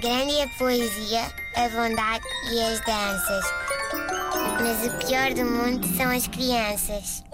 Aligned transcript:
Grande 0.00 0.32
é 0.38 0.44
a 0.44 0.48
poesia, 0.56 1.22
a 1.56 1.68
bondade 1.70 2.24
e 2.52 2.62
as 2.62 2.78
danças. 2.86 3.44
Mas 4.62 4.86
o 4.86 5.06
pior 5.06 5.34
do 5.34 5.44
mundo 5.44 5.84
são 5.96 6.08
as 6.08 6.28
crianças. 6.28 7.24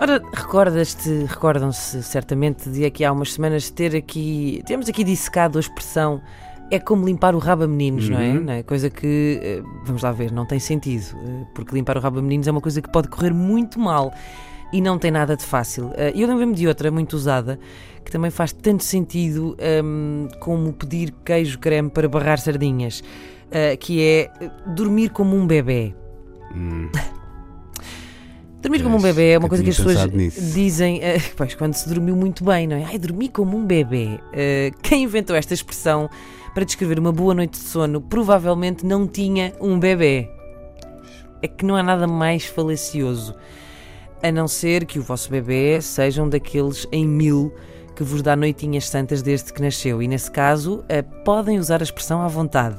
Ora, 0.00 0.22
recordas-te, 0.32 1.26
recordam-se 1.26 2.02
certamente 2.02 2.70
de 2.70 2.86
aqui 2.86 3.04
há 3.04 3.12
umas 3.12 3.34
semanas 3.34 3.68
ter 3.68 3.94
aqui, 3.94 4.62
temos 4.64 4.88
aqui 4.88 5.04
dissecado 5.04 5.58
a 5.58 5.60
expressão 5.60 6.22
é 6.70 6.78
como 6.78 7.04
limpar 7.04 7.34
o 7.34 7.38
rabo 7.38 7.64
a 7.64 7.68
meninos, 7.68 8.08
não, 8.08 8.18
é? 8.18 8.32
não 8.32 8.52
é? 8.54 8.62
Coisa 8.62 8.88
que, 8.88 9.38
eh, 9.42 9.62
vamos 9.84 10.02
lá 10.02 10.12
ver, 10.12 10.32
não 10.32 10.46
tem 10.46 10.58
sentido, 10.58 11.14
eh, 11.14 11.44
porque 11.54 11.74
limpar 11.74 11.98
o 11.98 12.00
rabo 12.00 12.20
a 12.20 12.22
meninos 12.22 12.48
é 12.48 12.50
uma 12.50 12.60
coisa 12.62 12.80
que 12.80 12.88
pode 12.88 13.08
correr 13.08 13.34
muito 13.34 13.78
mal 13.78 14.14
e 14.72 14.80
não 14.80 14.98
tem 14.98 15.10
nada 15.10 15.36
de 15.36 15.44
fácil. 15.44 15.92
Eh, 15.96 16.12
eu 16.14 16.28
lembro-me 16.28 16.54
de 16.54 16.66
outra 16.66 16.90
muito 16.90 17.14
usada 17.14 17.58
que 18.04 18.10
também 18.10 18.30
faz 18.30 18.52
tanto 18.52 18.82
sentido 18.82 19.56
um, 19.84 20.28
como 20.40 20.72
pedir 20.72 21.12
queijo 21.24 21.58
creme 21.58 21.90
para 21.90 22.08
barrar 22.08 22.38
sardinhas, 22.38 23.00
uh, 23.00 23.76
que 23.78 24.02
é 24.02 24.30
dormir 24.74 25.10
como 25.10 25.36
um 25.36 25.46
bebê. 25.46 25.94
Hum. 26.54 26.88
Dormir 28.62 28.82
como 28.82 28.98
um 28.98 29.00
bebê 29.00 29.30
é 29.30 29.38
uma 29.38 29.48
coisa 29.48 29.64
que 29.64 29.70
as 29.70 29.76
pessoas 29.78 30.10
dizem 30.52 30.98
uh, 30.98 31.00
pois, 31.34 31.54
quando 31.54 31.72
se 31.72 31.88
dormiu 31.88 32.14
muito 32.14 32.44
bem, 32.44 32.66
não 32.66 32.76
é? 32.76 32.84
Ai, 32.84 32.98
dormi 32.98 33.28
como 33.30 33.56
um 33.56 33.64
bebê. 33.64 34.20
Uh, 34.32 34.78
quem 34.82 35.04
inventou 35.04 35.34
esta 35.34 35.54
expressão 35.54 36.10
para 36.52 36.64
descrever 36.64 36.98
uma 36.98 37.10
boa 37.10 37.32
noite 37.32 37.52
de 37.52 37.64
sono 37.64 38.02
provavelmente 38.02 38.84
não 38.84 39.06
tinha 39.06 39.54
um 39.60 39.78
bebê. 39.78 40.28
É 41.40 41.48
que 41.48 41.64
não 41.64 41.74
há 41.74 41.82
nada 41.82 42.06
mais 42.06 42.44
falacioso. 42.44 43.34
A 44.22 44.30
não 44.30 44.46
ser 44.46 44.84
que 44.84 44.98
o 44.98 45.02
vosso 45.02 45.30
bebê 45.30 45.80
sejam 45.80 46.28
daqueles 46.28 46.86
em 46.92 47.06
mil 47.06 47.52
que 47.96 48.04
vos 48.04 48.22
dá 48.22 48.36
noitinhas 48.36 48.88
santas 48.88 49.22
desde 49.22 49.52
que 49.52 49.62
nasceu. 49.62 50.02
E 50.02 50.08
nesse 50.08 50.30
caso, 50.30 50.80
uh, 50.80 51.24
podem 51.24 51.58
usar 51.58 51.80
a 51.80 51.84
expressão 51.84 52.20
à 52.22 52.28
vontade. 52.28 52.76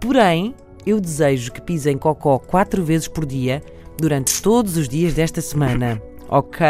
Porém, 0.00 0.54
eu 0.86 1.00
desejo 1.00 1.52
que 1.52 1.60
pisem 1.60 1.98
cocó 1.98 2.38
quatro 2.38 2.82
vezes 2.84 3.08
por 3.08 3.26
dia 3.26 3.62
durante 3.98 4.40
todos 4.40 4.76
os 4.76 4.88
dias 4.88 5.14
desta 5.14 5.40
semana. 5.40 6.00
Ok? 6.28 6.66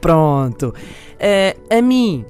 Pronto. 0.00 0.68
Uh, 0.68 1.76
a 1.76 1.82
mim, 1.82 2.24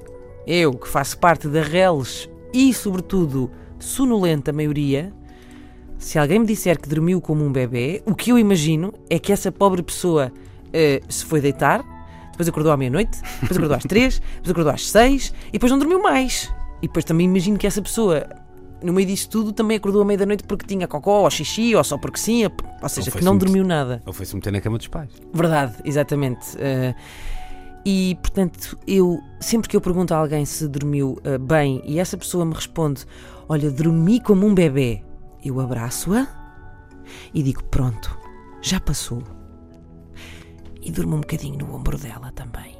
eu 0.47 0.73
que 0.73 0.87
faço 0.87 1.19
parte 1.19 1.47
da 1.47 1.61
Reles 1.61 2.27
e, 2.51 2.73
sobretudo, 2.73 3.51
sonolenta 3.77 4.51
maioria, 4.51 5.13
se 6.03 6.19
alguém 6.19 6.39
me 6.39 6.45
disser 6.45 6.79
que 6.79 6.89
dormiu 6.89 7.21
como 7.21 7.45
um 7.45 7.51
bebê, 7.51 8.03
o 8.05 8.13
que 8.13 8.31
eu 8.31 8.37
imagino 8.37 8.93
é 9.09 9.17
que 9.17 9.31
essa 9.31 9.51
pobre 9.51 9.81
pessoa 9.81 10.31
uh, 10.67 11.05
se 11.07 11.23
foi 11.23 11.39
deitar, 11.39 11.81
depois 12.31 12.47
acordou 12.47 12.71
à 12.71 12.77
meia-noite, 12.77 13.21
depois 13.41 13.57
acordou 13.57 13.77
às 13.77 13.83
três, 13.83 14.19
depois 14.35 14.51
acordou 14.51 14.73
às 14.73 14.89
seis 14.89 15.33
e 15.47 15.53
depois 15.53 15.71
não 15.71 15.79
dormiu 15.79 16.01
mais. 16.01 16.53
E 16.81 16.87
depois 16.87 17.05
também 17.05 17.25
imagino 17.25 17.57
que 17.57 17.65
essa 17.65 17.81
pessoa 17.81 18.27
no 18.83 18.91
meio 18.91 19.07
disso 19.07 19.29
tudo, 19.29 19.53
também 19.53 19.77
acordou 19.77 20.01
à 20.01 20.05
meia-noite 20.05 20.43
porque 20.43 20.65
tinha 20.65 20.85
cocó 20.87 21.21
ou 21.21 21.31
xixi, 21.31 21.73
ou 21.73 21.83
só 21.85 21.97
porque 21.97 22.19
sim, 22.19 22.43
ou 22.45 22.89
seja, 22.89 23.09
ou 23.09 23.17
que 23.17 23.23
não 23.23 23.37
dormiu 23.37 23.63
nada. 23.63 24.03
Ou 24.05 24.11
foi-se 24.11 24.35
meter 24.35 24.51
na 24.51 24.59
cama 24.59 24.77
dos 24.77 24.87
pais. 24.87 25.09
Verdade, 25.33 25.75
exatamente. 25.85 26.57
Uh, 26.57 26.93
e, 27.85 28.17
portanto, 28.21 28.77
eu, 28.85 29.21
sempre 29.39 29.69
que 29.69 29.77
eu 29.77 29.79
pergunto 29.79 30.13
a 30.13 30.17
alguém 30.17 30.43
se 30.43 30.67
dormiu 30.67 31.17
uh, 31.25 31.39
bem 31.39 31.81
e 31.85 31.97
essa 31.97 32.17
pessoa 32.17 32.43
me 32.43 32.53
responde: 32.53 33.05
Olha, 33.47 33.71
dormi 33.71 34.19
como 34.19 34.45
um 34.45 34.53
bebê, 34.53 35.01
eu 35.43 35.59
abraço-a 35.59 36.27
e 37.33 37.43
digo: 37.43 37.63
Pronto, 37.65 38.17
já 38.61 38.79
passou. 38.79 39.23
E 40.81 40.91
durmo 40.91 41.15
um 41.15 41.21
bocadinho 41.21 41.57
no 41.57 41.75
ombro 41.75 41.97
dela 41.97 42.31
também. 42.31 42.77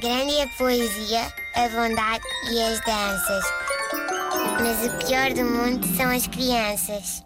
Grande 0.00 0.36
é 0.36 0.44
a 0.44 0.48
poesia, 0.48 1.32
a 1.56 1.68
bondade 1.70 2.24
e 2.52 2.62
as 2.62 2.80
danças. 2.84 3.44
Mas 4.60 4.86
o 4.86 5.06
pior 5.06 5.32
do 5.32 5.44
mundo 5.44 5.84
são 5.96 6.08
as 6.10 6.26
crianças. 6.28 7.24